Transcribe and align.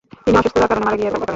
তিনি 0.25 0.37
অসুস্থতার 0.39 0.69
কারণে 0.71 0.83
মারা 0.85 0.97
গিয়ে 0.99 1.11
থাকতে 1.13 1.21
পারেন। 1.21 1.29